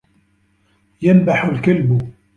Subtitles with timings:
[1.01, 2.11] يَنْبَحُ الْكَلْبُ.